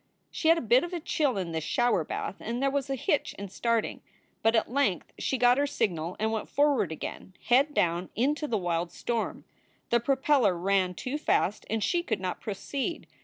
She 0.31 0.47
had 0.47 0.57
a 0.57 0.61
bit 0.61 0.83
of 0.83 1.05
chill 1.05 1.37
in 1.37 1.51
this 1.51 1.63
shower 1.63 2.03
bath 2.03 2.37
and 2.39 2.59
there 2.59 2.71
was 2.71 2.89
a 2.89 2.95
hitch 2.95 3.35
in 3.37 3.49
starting. 3.49 4.01
But 4.41 4.55
at 4.55 4.67
length 4.71 5.13
she 5.19 5.37
got 5.37 5.59
her 5.59 5.67
signal 5.67 6.15
and 6.19 6.31
went 6.31 6.49
forward 6.49 6.91
again, 6.91 7.35
head 7.49 7.75
down, 7.75 8.09
into 8.15 8.47
the 8.47 8.57
wild 8.57 8.91
storm. 8.91 9.45
The 9.91 9.99
pro 9.99 10.15
peller 10.15 10.59
ran 10.59 10.95
too 10.95 11.19
fast 11.19 11.67
and 11.69 11.83
she 11.83 12.01
could 12.01 12.19
not 12.19 12.41
proceed. 12.41 13.05